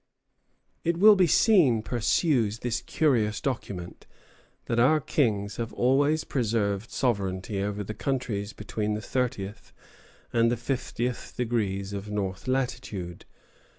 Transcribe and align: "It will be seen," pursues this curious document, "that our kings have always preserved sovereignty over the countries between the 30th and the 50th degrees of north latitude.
"It 0.83 0.97
will 0.97 1.15
be 1.15 1.27
seen," 1.27 1.83
pursues 1.83 2.57
this 2.61 2.81
curious 2.81 3.39
document, 3.39 4.07
"that 4.65 4.79
our 4.79 4.99
kings 4.99 5.57
have 5.57 5.71
always 5.73 6.23
preserved 6.23 6.89
sovereignty 6.89 7.61
over 7.61 7.83
the 7.83 7.93
countries 7.93 8.51
between 8.51 8.95
the 8.95 8.99
30th 8.99 9.73
and 10.33 10.49
the 10.49 10.55
50th 10.55 11.35
degrees 11.35 11.93
of 11.93 12.09
north 12.09 12.47
latitude. 12.47 13.25